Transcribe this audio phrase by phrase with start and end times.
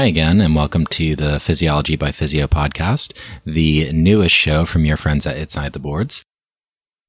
[0.00, 3.12] Hi again, and welcome to the Physiology by Physeo podcast,
[3.44, 6.22] the newest show from your friends at Inside the Boards.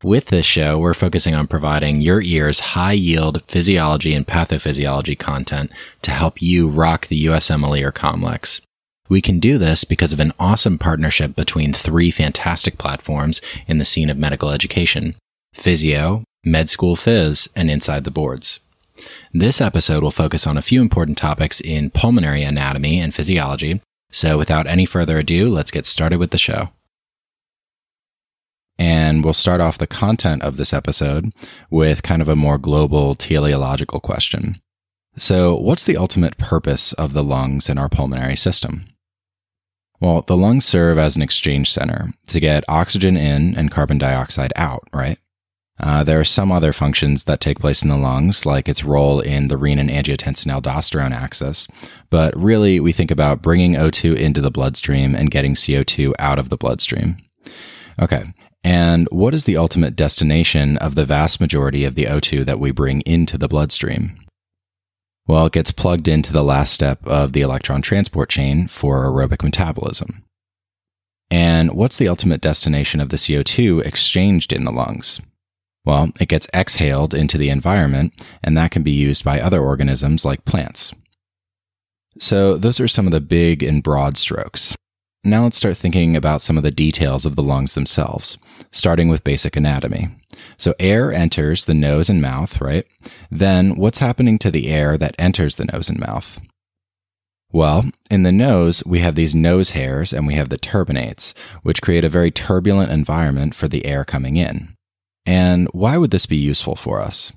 [0.04, 5.72] With this show, we're focusing on providing your ears high yield physiology and pathophysiology content
[6.02, 8.60] to help you rock the USMLE or Comlex.
[9.08, 13.86] We can do this because of an awesome partnership between three fantastic platforms in the
[13.86, 15.16] scene of medical education
[15.56, 18.60] Physeo, Med School Phys, and Inside the Boards.
[19.34, 23.82] This episode will focus on a few important topics in pulmonary anatomy and physiology.
[24.12, 26.70] So without any further ado, let's get started with the show.
[28.78, 31.34] And we'll start off the content of this episode
[31.70, 34.60] with kind of a more global teleological question.
[35.18, 38.88] So, what's the ultimate purpose of the lungs in our pulmonary system?
[40.00, 44.52] Well, the lungs serve as an exchange center to get oxygen in and carbon dioxide
[44.56, 45.20] out, right?
[45.80, 49.20] Uh, there are some other functions that take place in the lungs, like its role
[49.20, 51.68] in the renin angiotensin aldosterone axis.
[52.10, 56.50] But really, we think about bringing O2 into the bloodstream and getting CO2 out of
[56.50, 57.18] the bloodstream.
[58.00, 58.26] Okay.
[58.64, 62.70] And what is the ultimate destination of the vast majority of the O2 that we
[62.70, 64.18] bring into the bloodstream?
[65.28, 69.44] Well, it gets plugged into the last step of the electron transport chain for aerobic
[69.44, 70.24] metabolism.
[71.32, 75.22] And what's the ultimate destination of the CO2 exchanged in the lungs?
[75.84, 80.24] Well, it gets exhaled into the environment, and that can be used by other organisms
[80.24, 80.94] like plants.
[82.20, 84.76] So, those are some of the big and broad strokes.
[85.24, 88.40] Now let's start thinking about some of the details of the lungs themselves,
[88.72, 90.10] starting with basic anatomy.
[90.58, 92.88] So air enters the nose and mouth, right?
[93.30, 96.40] Then what's happening to the air that enters the nose and mouth?
[97.52, 101.84] Well, in the nose, we have these nose hairs and we have the turbinates, which
[101.84, 104.76] create a very turbulent environment for the air coming in.
[105.26, 107.32] And why would this be useful for us?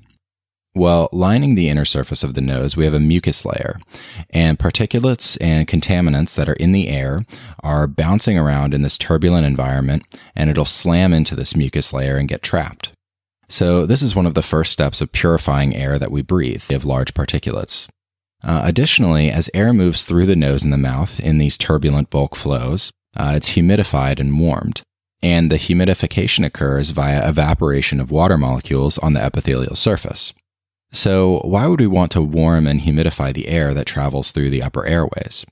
[0.76, 3.78] Well, lining the inner surface of the nose, we have a mucus layer,
[4.30, 7.24] and particulates and contaminants that are in the air
[7.62, 10.02] are bouncing around in this turbulent environment,
[10.34, 12.90] and it'll slam into this mucus layer and get trapped.
[13.48, 16.84] So, this is one of the first steps of purifying air that we breathe of
[16.84, 17.86] large particulates.
[18.42, 22.34] Uh, additionally, as air moves through the nose and the mouth in these turbulent bulk
[22.34, 24.82] flows, uh, it's humidified and warmed
[25.24, 30.34] and the humidification occurs via evaporation of water molecules on the epithelial surface.
[30.92, 34.62] So, why would we want to warm and humidify the air that travels through the
[34.62, 35.46] upper airways?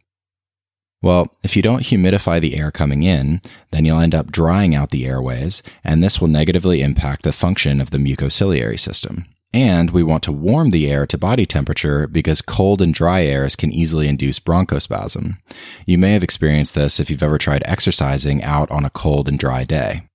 [1.01, 3.41] Well, if you don't humidify the air coming in,
[3.71, 7.81] then you'll end up drying out the airways, and this will negatively impact the function
[7.81, 9.25] of the mucociliary system.
[9.55, 13.55] And we want to warm the air to body temperature because cold and dry airs
[13.55, 15.37] can easily induce bronchospasm.
[15.85, 19.39] You may have experienced this if you've ever tried exercising out on a cold and
[19.39, 20.09] dry day.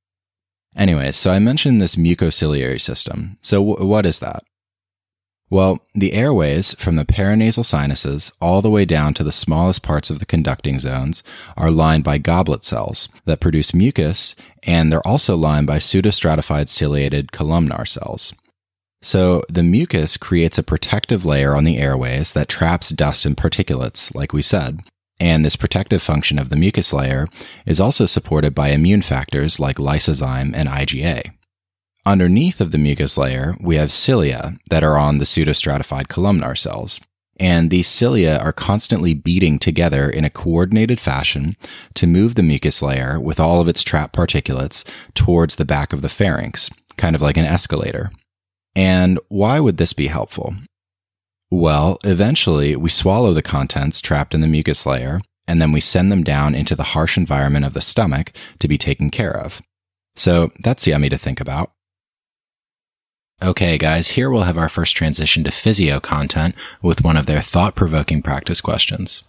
[0.75, 3.37] Anyways, so I mentioned this mucociliary system.
[3.41, 4.43] So w- what is that?
[5.49, 10.09] Well, the airways from the paranasal sinuses all the way down to the smallest parts
[10.09, 11.23] of the conducting zones
[11.55, 17.31] are lined by goblet cells that produce mucus, and they're also lined by pseudostratified ciliated
[17.31, 18.33] columnar cells.
[19.01, 24.13] So the mucus creates a protective layer on the airways that traps dust and particulates,
[24.15, 24.79] like we said.
[25.19, 27.27] And this protective function of the mucus layer
[27.65, 31.31] is also supported by immune factors like lysozyme and IgA.
[32.05, 37.01] Underneath of the mucus layer, we have cilia that are on the pseudostratified columnar cells.
[37.39, 41.55] And these cilia are constantly beating together in a coordinated fashion
[41.95, 44.83] to move the mucus layer with all of its trapped particulates
[45.13, 48.11] towards the back of the pharynx, kind of like an escalator.
[48.77, 50.53] And why would this be helpful?
[51.49, 56.11] Well, eventually we swallow the contents trapped in the mucus layer, and then we send
[56.11, 59.63] them down into the harsh environment of the stomach to be taken care of.
[60.15, 61.71] So that's yummy to think about.
[63.41, 66.53] Okay, guys, here we'll have our first transition to Physeo content
[66.83, 69.23] with one of their thought provoking practice questions.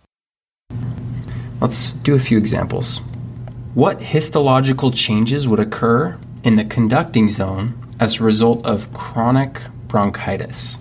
[1.59, 3.01] Let's do a few examples.
[3.73, 10.77] What histological changes would occur in the conducting zone as a result of chronic bronchitis.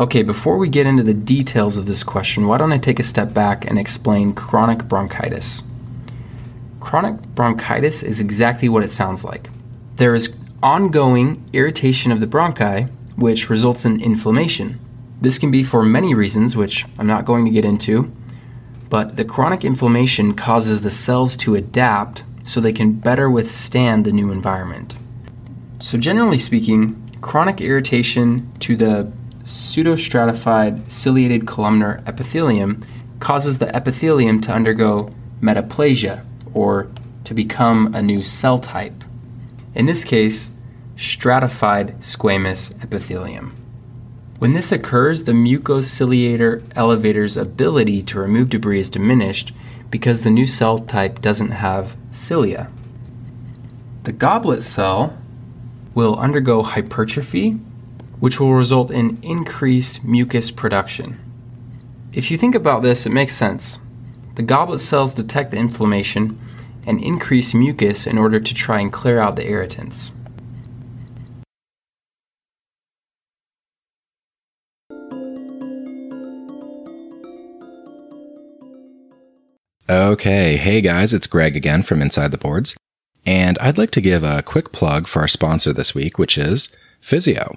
[0.00, 3.02] Okay, before we get into the details of this question, why don't I take a
[3.02, 5.62] step back and explain chronic bronchitis?
[6.80, 9.50] Chronic bronchitis is exactly what it sounds like.
[9.96, 14.78] There is ongoing irritation of the bronchi, which results in inflammation.
[15.20, 18.12] This can be for many reasons, which I'm not going to get into,
[18.88, 24.12] but the chronic inflammation causes the cells to adapt so they can better withstand the
[24.12, 24.94] new environment.
[25.80, 29.12] So, generally speaking, chronic irritation to the
[29.44, 32.84] pseudostratified ciliated columnar epithelium
[33.20, 35.10] causes the epithelium to undergo
[35.40, 36.88] metaplasia or
[37.24, 39.04] to become a new cell type.
[39.74, 40.50] In this case,
[40.96, 43.54] stratified squamous epithelium.
[44.38, 49.52] When this occurs, the mucociliator elevator's ability to remove debris is diminished
[49.90, 52.68] because the new cell type doesn't have cilia.
[54.04, 55.16] The goblet cell
[55.98, 57.50] will undergo hypertrophy,
[58.20, 61.18] which will result in increased mucus production.
[62.12, 63.78] If you think about this, it makes sense.
[64.36, 66.38] The goblet cells detect the inflammation
[66.86, 70.12] and increase mucus in order to try and clear out the irritants.
[79.90, 82.76] Okay, hey guys, it's Greg again from Inside the Boards,
[83.26, 86.68] and I'd like to give a quick plug for our sponsor this week, which is
[87.02, 87.56] Physeo.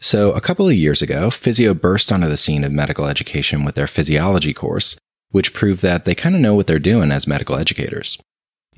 [0.00, 3.76] So, a couple of years ago, Physeo burst onto the scene of medical education with
[3.76, 4.96] their physiology course,
[5.30, 8.18] which proved that they kind of know what they're doing as medical educators.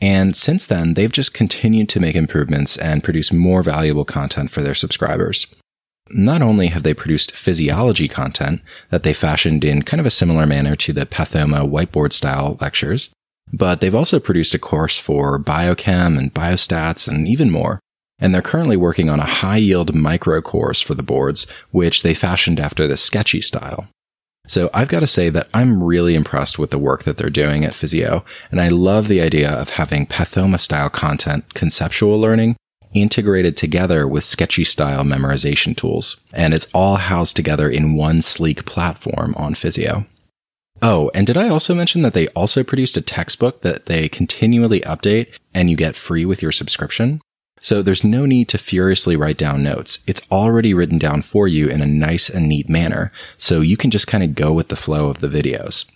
[0.00, 4.62] And since then, they've just continued to make improvements and produce more valuable content for
[4.62, 5.48] their subscribers.
[6.10, 10.46] Not only have they produced physiology content that they fashioned in kind of a similar
[10.46, 13.10] manner to the Pathoma whiteboard style lectures,
[13.52, 17.80] but they've also produced a course for biochem and biostats and even more.
[18.18, 22.14] And they're currently working on a high yield micro course for the boards, which they
[22.14, 23.88] fashioned after the sketchy style.
[24.48, 27.64] So I've got to say that I'm really impressed with the work that they're doing
[27.64, 32.56] at Physeo, and I love the idea of having Pathoma style content, conceptual learning,
[32.94, 36.16] integrated together with sketchy style memorization tools.
[36.32, 40.06] And it's all housed together in one sleek platform on Physeo.
[40.80, 44.80] Oh, and did I also mention that they also produced a textbook that they continually
[44.82, 47.20] update and you get free with your subscription?
[47.60, 49.98] So there's no need to furiously write down notes.
[50.06, 53.10] It's already written down for you in a nice and neat manner.
[53.36, 55.90] So you can just kind of go with the flow of the videos.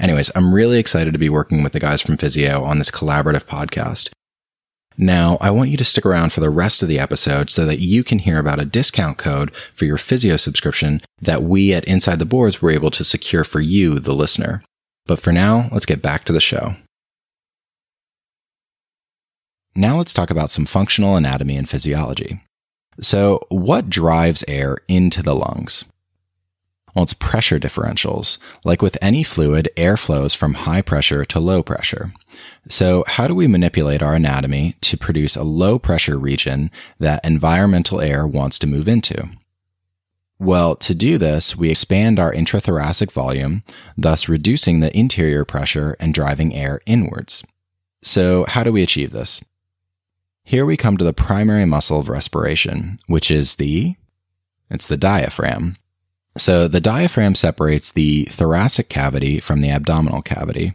[0.00, 3.44] Anyways, I'm really excited to be working with the guys from Physeo on this collaborative
[3.44, 4.10] podcast.
[4.96, 7.80] Now, I want you to stick around for the rest of the episode so that
[7.80, 12.20] you can hear about a discount code for your Physeo subscription that we at Inside
[12.20, 14.62] the Boards were able to secure for you, the listener.
[15.06, 16.76] But for now, let's get back to the show.
[19.74, 22.40] Now let's talk about some functional anatomy and physiology.
[23.00, 25.84] So, what drives air into the lungs?
[26.94, 28.38] Well, it's pressure differentials.
[28.64, 32.12] Like with any fluid, air flows from high pressure to low pressure.
[32.68, 36.70] So how do we manipulate our anatomy to produce a low pressure region
[37.00, 39.28] that environmental air wants to move into?
[40.38, 43.62] Well, to do this, we expand our intrathoracic volume,
[43.96, 47.42] thus reducing the interior pressure and driving air inwards.
[48.02, 49.40] So how do we achieve this?
[50.42, 53.96] Here we come to the primary muscle of respiration, which is the,
[54.70, 55.76] it's the diaphragm.
[56.36, 60.72] So the diaphragm separates the thoracic cavity from the abdominal cavity.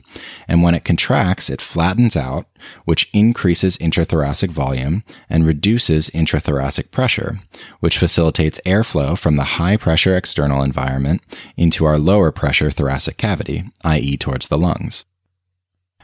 [0.47, 2.45] And when it contracts, it flattens out,
[2.85, 7.41] which increases intrathoracic volume and reduces intrathoracic pressure,
[7.81, 11.21] which facilitates airflow from the high pressure external environment
[11.57, 14.15] into our lower pressure thoracic cavity, i.e.
[14.15, 15.03] towards the lungs.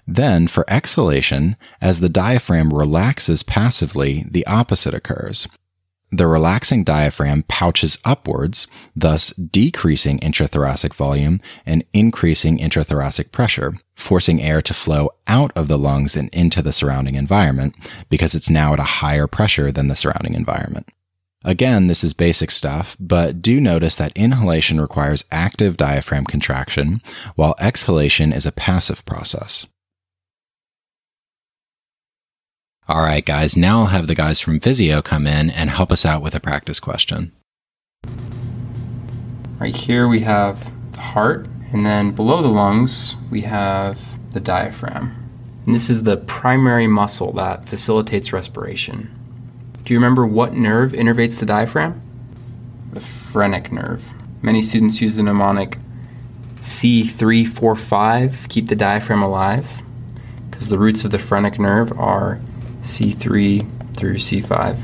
[0.05, 5.47] Then, for exhalation, as the diaphragm relaxes passively, the opposite occurs.
[6.11, 14.61] The relaxing diaphragm pouches upwards, thus decreasing intrathoracic volume and increasing intrathoracic pressure, forcing air
[14.61, 17.75] to flow out of the lungs and into the surrounding environment
[18.09, 20.87] because it's now at a higher pressure than the surrounding environment.
[21.43, 27.01] Again, this is basic stuff, but do notice that inhalation requires active diaphragm contraction,
[27.35, 29.67] while exhalation is a passive process.
[32.87, 36.05] All right, guys, now I'll have the guys from Physeo come in and help us
[36.05, 37.31] out with a practice question.
[39.57, 43.99] Right here we have the heart, and then below the lungs we have
[44.33, 45.15] the diaphragm.
[45.65, 49.09] And this is the primary muscle that facilitates respiration.
[49.83, 51.99] Do you remember what nerve innervates the diaphragm?
[52.93, 54.13] The phrenic nerve.
[54.43, 55.79] Many students use the mnemonic
[56.57, 59.81] C345, keep the diaphragm alive,
[60.51, 62.39] because the roots of the phrenic nerve are
[62.85, 64.77] C3 through C5.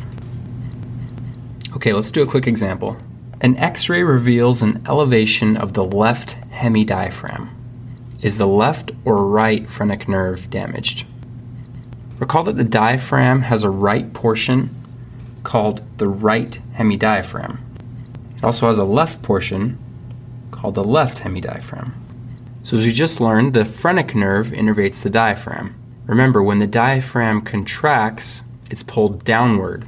[1.75, 2.97] Okay, let's do a quick example.
[3.39, 7.49] An x ray reveals an elevation of the left hemidiaphragm.
[8.21, 11.05] Is the left or right phrenic nerve damaged?
[12.19, 14.69] Recall that the diaphragm has a right portion
[15.43, 17.59] called the right hemidiaphragm.
[18.37, 19.79] It also has a left portion
[20.51, 21.93] called the left hemidiaphragm.
[22.63, 25.80] So, as we just learned, the phrenic nerve innervates the diaphragm.
[26.05, 29.85] Remember, when the diaphragm contracts, it's pulled downward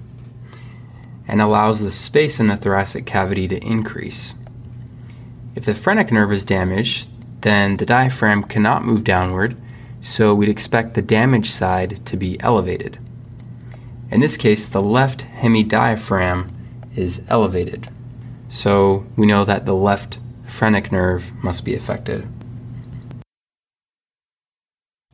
[1.27, 4.35] and allows the space in the thoracic cavity to increase.
[5.55, 7.09] If the phrenic nerve is damaged,
[7.41, 9.55] then the diaphragm cannot move downward,
[10.01, 12.97] so we'd expect the damaged side to be elevated.
[14.11, 16.51] In this case, the left hemidiaphragm
[16.95, 17.89] is elevated.
[18.47, 22.27] So we know that the left phrenic nerve must be affected.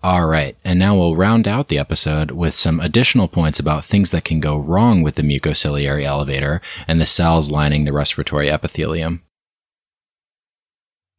[0.02, 4.12] All right, and now we'll round out the episode with some additional points about things
[4.12, 9.24] that can go wrong with the mucociliary elevator and the cells lining the respiratory epithelium.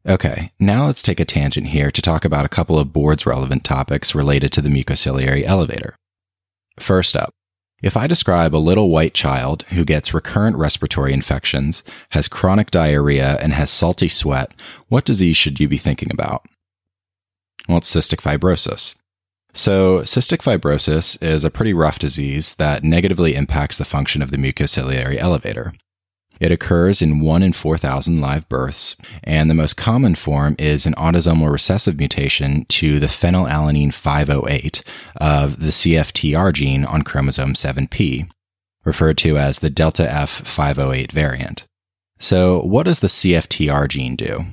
[0.09, 3.65] Okay, now let's take a tangent here to talk about a couple of boards relevant
[3.65, 5.95] topics related to the mucociliary elevator.
[6.79, 7.35] First up,
[7.83, 13.39] if I describe a little white child who gets recurrent respiratory infections, has chronic diarrhea,
[13.43, 14.53] and has salty sweat,
[14.89, 16.47] what disease should you be thinking about?
[17.71, 18.97] Well, it's cystic fibrosis.
[19.55, 24.39] So, cystic fibrosis is a pretty rough disease that negatively impacts the function of the
[24.39, 25.75] mucociliary elevator.
[26.41, 30.95] It occurs in 1 in 4,000 live births, and the most common form is an
[30.95, 34.83] autosomal recessive mutation to the phenylalanine 508
[35.21, 38.29] of the CFTR gene on chromosome 7p,
[38.85, 41.67] referred to as the delta F508 variant.
[42.19, 44.47] So, what does the CFTR gene do?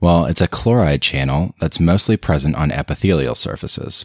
[0.00, 4.04] Well, it's a chloride channel that's mostly present on epithelial surfaces.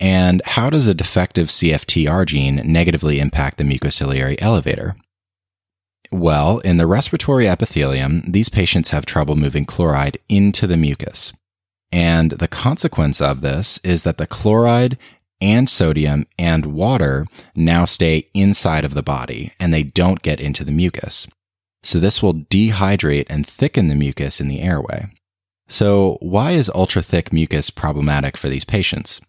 [0.00, 4.96] And how does a defective CFTR gene negatively impact the mucociliary elevator?
[6.10, 11.32] Well, in the respiratory epithelium, these patients have trouble moving chloride into the mucus.
[11.92, 14.96] And the consequence of this is that the chloride
[15.40, 20.64] and sodium and water now stay inside of the body and they don't get into
[20.64, 21.26] the mucus.
[21.82, 25.08] So this will dehydrate and thicken the mucus in the airway.
[25.68, 29.20] So why is ultra thick mucus problematic for these patients?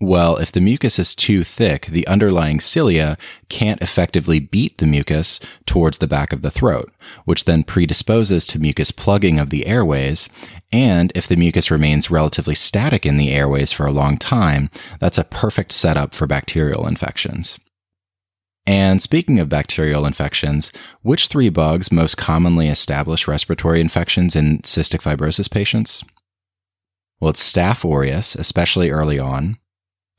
[0.00, 3.16] Well, if the mucus is too thick, the underlying cilia
[3.48, 6.92] can't effectively beat the mucus towards the back of the throat,
[7.24, 10.28] which then predisposes to mucus plugging of the airways.
[10.72, 15.18] And if the mucus remains relatively static in the airways for a long time, that's
[15.18, 17.60] a perfect setup for bacterial infections.
[18.66, 20.70] And speaking of bacterial infections,
[21.02, 26.04] which three bugs most commonly establish respiratory infections in cystic fibrosis patients?
[27.20, 29.58] Well, it's Staph aureus, especially early on,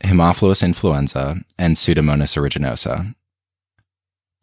[0.03, 3.15] Haemophilus influenza, and Pseudomonas aeruginosa.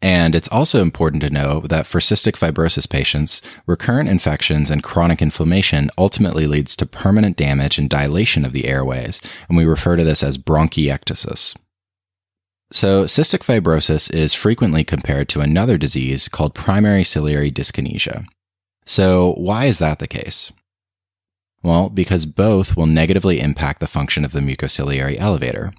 [0.01, 5.21] And it's also important to know that for cystic fibrosis patients, recurrent infections and chronic
[5.21, 10.03] inflammation ultimately leads to permanent damage and dilation of the airways, and we refer to
[10.03, 11.55] this as bronchiectasis.
[12.73, 18.25] So, cystic fibrosis is frequently compared to another disease called primary ciliary dyskinesia.
[18.85, 20.53] So, why is that the case?
[21.63, 25.73] Well, because both will negatively impact the function of the mucociliary elevator.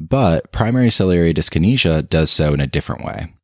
[0.00, 3.34] But primary ciliary dyskinesia does so in a different way.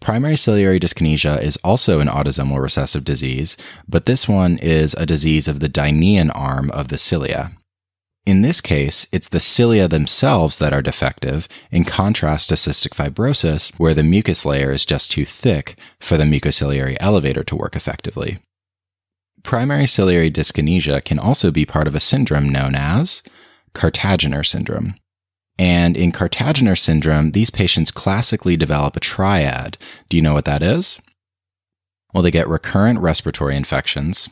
[0.00, 3.56] Primary ciliary dyskinesia is also an autosomal recessive disease,
[3.88, 7.52] but this one is a disease of the dynein arm of the cilia.
[8.26, 13.72] In this case, it's the cilia themselves that are defective, in contrast to cystic fibrosis,
[13.78, 18.38] where the mucus layer is just too thick for the mucociliary elevator to work effectively
[19.44, 23.22] primary ciliary dyskinesia can also be part of a syndrome known as
[23.74, 24.96] Kartagener syndrome.
[25.56, 29.78] And in Kartagener syndrome, these patients classically develop a triad.
[30.08, 30.98] Do you know what that is?
[32.12, 34.28] Well, they get recurrent respiratory infections,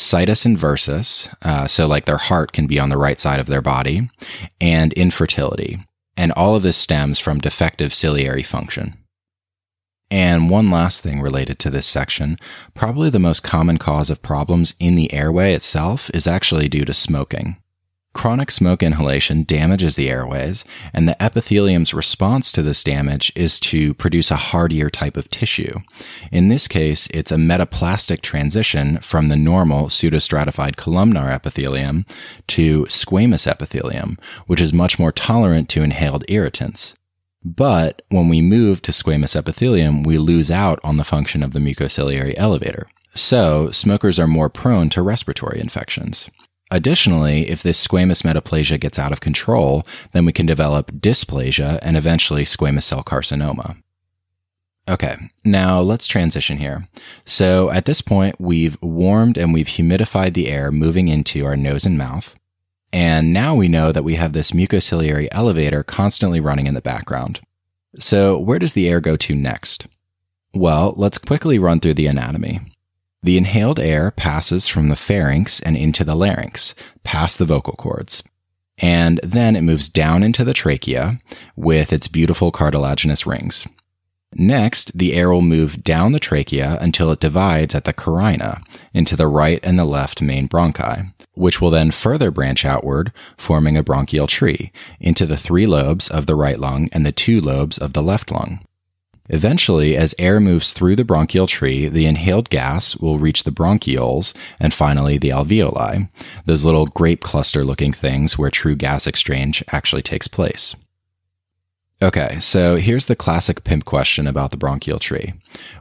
[0.00, 3.62] situs inversus, uh, so like their heart can be on the right side of their
[3.62, 4.10] body,
[4.60, 5.84] and infertility.
[6.16, 8.96] And all of this stems from defective ciliary function.
[10.10, 12.36] And one last thing related to this section
[12.74, 16.92] probably the most common cause of problems in the airway itself is actually due to
[16.92, 17.56] smoking.
[18.12, 23.94] Chronic smoke inhalation damages the airways, and the epithelium's response to this damage is to
[23.94, 25.78] produce a hardier type of tissue.
[26.32, 32.04] In this case, it's a metaplastic transition from the normal pseudostratified columnar epithelium
[32.48, 36.96] to squamous epithelium, which is much more tolerant to inhaled irritants.
[37.44, 41.60] But when we move to squamous epithelium, we lose out on the function of the
[41.60, 42.88] mucociliary elevator.
[43.14, 46.28] So, smokers are more prone to respiratory infections.
[46.70, 51.96] Additionally, if this squamous metaplasia gets out of control, then we can develop dysplasia and
[51.96, 53.76] eventually squamous cell carcinoma.
[54.88, 56.88] Okay, now let's transition here.
[57.24, 61.84] So at this point, we've warmed and we've humidified the air moving into our nose
[61.84, 62.34] and mouth.
[62.92, 67.40] And now we know that we have this mucociliary elevator constantly running in the background.
[67.98, 69.86] So where does the air go to next?
[70.52, 72.60] Well, let's quickly run through the anatomy.
[73.22, 76.74] The inhaled air passes from the pharynx and into the larynx,
[77.04, 78.22] past the vocal cords.
[78.78, 81.20] And then it moves down into the trachea
[81.54, 83.66] with its beautiful cartilaginous rings.
[84.32, 88.62] Next, the air will move down the trachea until it divides at the carina
[88.94, 93.76] into the right and the left main bronchi, which will then further branch outward, forming
[93.76, 97.76] a bronchial tree into the three lobes of the right lung and the two lobes
[97.76, 98.60] of the left lung.
[99.32, 104.34] Eventually, as air moves through the bronchial tree, the inhaled gas will reach the bronchioles
[104.58, 106.08] and finally the alveoli,
[106.46, 110.74] those little grape cluster looking things where true gas exchange actually takes place.
[112.02, 115.34] Okay, so here's the classic pimp question about the bronchial tree.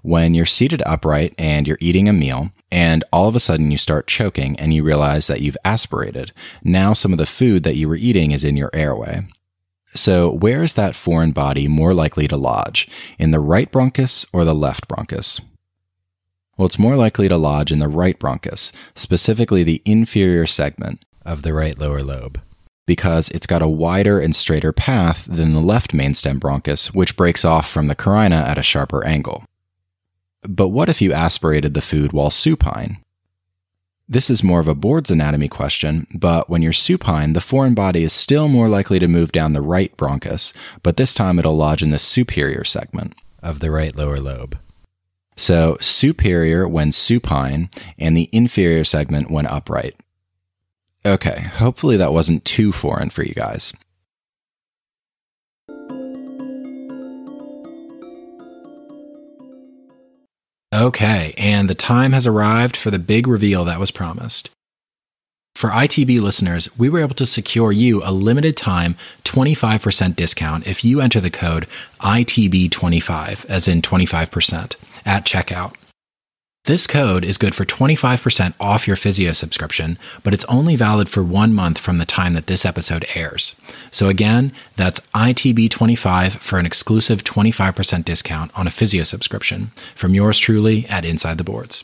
[0.03, 3.77] When you're seated upright and you're eating a meal, and all of a sudden you
[3.79, 7.89] start choking and you realize that you've aspirated, now some of the food that you
[7.89, 9.25] were eating is in your airway.
[9.95, 12.87] So, where is that foreign body more likely to lodge?
[13.17, 15.41] In the right bronchus or the left bronchus?
[16.57, 21.41] Well, it's more likely to lodge in the right bronchus, specifically the inferior segment of
[21.41, 22.39] the right lower lobe,
[22.85, 27.45] because it's got a wider and straighter path than the left mainstem bronchus, which breaks
[27.45, 29.45] off from the carina at a sharper angle.
[30.43, 32.97] But what if you aspirated the food while supine?
[34.11, 38.01] This is more of a Board's anatomy question, but when you're supine, the foreign body
[38.01, 40.51] is still more likely to move down the right bronchus,
[40.81, 43.13] but this time it'll lodge in the superior segment
[43.43, 44.57] of the right lower lobe.
[45.35, 49.95] So superior when supine and the inferior segment when upright.
[51.05, 53.73] Okay, hopefully that wasn't too foreign for you guys.
[60.73, 64.51] Okay, and the time has arrived for the big reveal that was promised.
[65.55, 70.85] For ITB listeners, we were able to secure you a limited time 25% discount if
[70.85, 71.67] you enter the code
[72.01, 75.73] ITB25, as in 25%, at checkout.
[76.65, 81.23] This code is good for 25% off your Physeo subscription, but it's only valid for
[81.23, 83.55] one month from the time that this episode airs.
[83.91, 90.37] So again, that's ITB25 for an exclusive 25% discount on a Physeo subscription from yours
[90.37, 91.83] truly at Inside the Boards.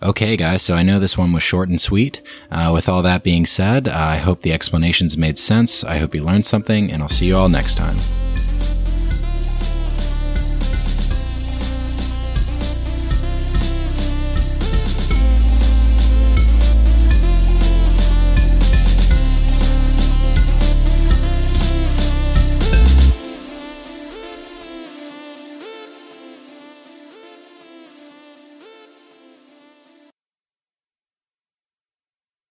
[0.00, 2.22] Okay, guys, so I know this one was short and sweet.
[2.52, 5.82] Uh, with all that being said, I hope the explanations made sense.
[5.82, 7.96] I hope you learned something, and I'll see you all next time.